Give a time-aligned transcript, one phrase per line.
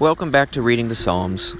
[0.00, 1.56] Welcome back to Reading the Psalms.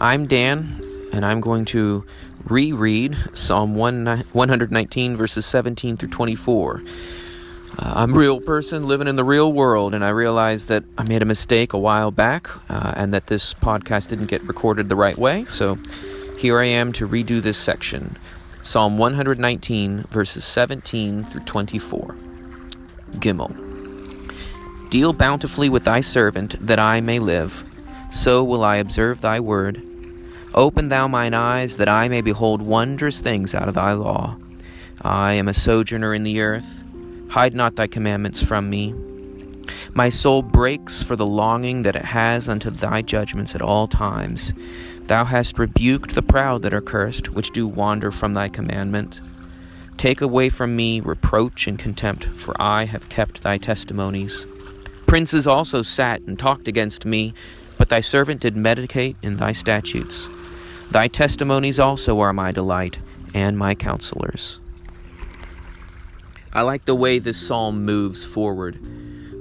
[0.00, 2.04] I'm Dan, and I'm going to
[2.42, 6.82] reread Psalm 119, verses 17 through 24.
[7.78, 11.04] Uh, I'm a real person living in the real world, and I realized that I
[11.04, 14.96] made a mistake a while back uh, and that this podcast didn't get recorded the
[14.96, 15.44] right way.
[15.44, 15.78] So
[16.38, 18.16] here I am to redo this section
[18.62, 22.16] Psalm 119, verses 17 through 24.
[23.12, 24.90] Gimel.
[24.90, 27.64] Deal bountifully with thy servant, that I may live
[28.10, 29.82] so will I observe thy word.
[30.54, 34.36] Open thou mine eyes, that I may behold wondrous things out of thy law.
[35.02, 36.82] I am a sojourner in the earth.
[37.28, 38.94] Hide not thy commandments from me.
[39.94, 44.54] My soul breaks for the longing that it has unto thy judgments at all times.
[45.02, 49.20] Thou hast rebuked the proud that are cursed, which do wander from thy commandment.
[49.96, 54.46] Take away from me reproach and contempt, for I have kept thy testimonies.
[55.06, 57.34] Princes also sat and talked against me
[57.86, 60.28] but thy servant did meditate in thy statutes.
[60.90, 62.98] Thy testimonies also are my delight
[63.32, 64.58] and my counselors.
[66.52, 68.80] I like the way this psalm moves forward.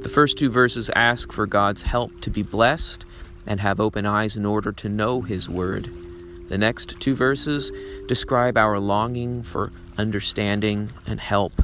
[0.03, 3.03] The first two verses ask for God's help to be blessed
[3.47, 5.89] and have open eyes in order to know His word.
[6.47, 7.71] The next two verses
[8.05, 11.63] describe our longing for understanding and help.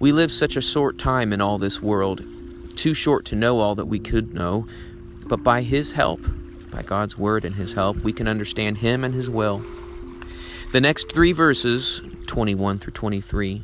[0.00, 2.24] We live such a short time in all this world,
[2.74, 4.66] too short to know all that we could know,
[5.30, 6.20] but by His help,
[6.72, 9.64] by God's Word and His help, we can understand Him and His will.
[10.72, 13.62] The next three verses, 21 through 23,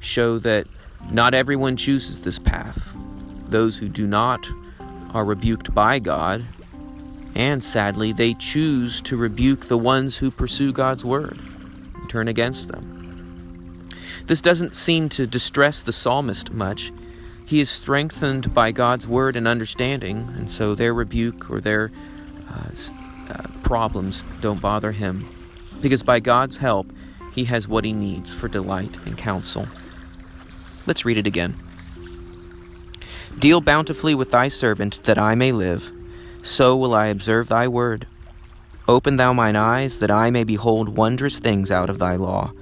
[0.00, 0.66] show that
[1.10, 2.96] not everyone chooses this path.
[3.50, 4.48] Those who do not
[5.12, 6.42] are rebuked by God,
[7.34, 11.38] and sadly, they choose to rebuke the ones who pursue God's Word
[11.96, 13.90] and turn against them.
[14.24, 16.90] This doesn't seem to distress the psalmist much.
[17.46, 21.92] He is strengthened by God's word and understanding, and so their rebuke or their
[22.48, 22.70] uh,
[23.28, 25.28] uh, problems don't bother him.
[25.80, 26.90] Because by God's help,
[27.34, 29.66] he has what he needs for delight and counsel.
[30.86, 31.56] Let's read it again.
[33.38, 35.90] Deal bountifully with thy servant, that I may live.
[36.42, 38.06] So will I observe thy word.
[38.86, 42.52] Open thou mine eyes, that I may behold wondrous things out of thy law.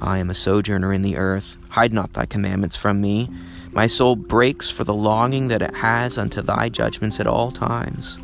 [0.00, 1.56] I am a sojourner in the earth.
[1.70, 3.28] Hide not thy commandments from me.
[3.72, 8.18] My soul breaks for the longing that it has unto thy judgments at all times.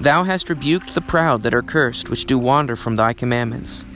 [0.00, 3.86] Thou hast rebuked the proud that are cursed, which do wander from thy commandments.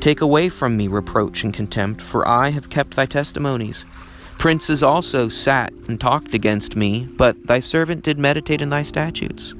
[0.00, 3.84] Take away from me reproach and contempt, for I have kept thy testimonies.
[4.36, 9.54] Princes also sat and talked against me, but thy servant did meditate in thy statutes.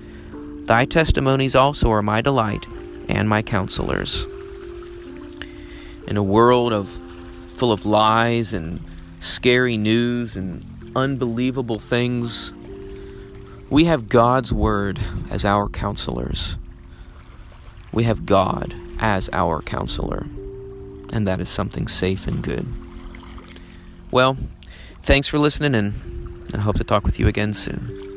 [0.66, 2.66] Thy testimonies also are my delight
[3.08, 4.26] and my counselors.
[6.06, 6.88] In a world of
[7.48, 8.80] full of lies and
[9.28, 10.64] scary news and
[10.96, 12.52] unbelievable things,
[13.70, 14.98] we have God's Word
[15.30, 16.56] as our counselors.
[17.92, 20.26] We have God as our counselor,
[21.12, 22.66] and that is something safe and good.
[24.10, 24.36] Well,
[25.02, 28.07] thanks for listening, and I hope to talk with you again soon.